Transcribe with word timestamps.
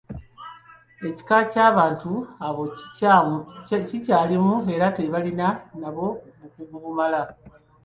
Ekika 1.07 1.37
ky’abantu 1.51 2.11
abo 2.47 2.63
kikyalimu 3.91 4.55
era 4.73 4.85
nga 4.89 4.95
tebalina 4.97 5.47
nabo 5.81 6.07
bukugu 6.39 6.75
bumala. 6.83 7.21